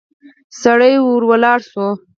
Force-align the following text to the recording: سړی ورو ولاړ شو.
سړی 0.61 0.93
ورو 1.01 1.27
ولاړ 1.29 1.59
شو. 1.71 1.85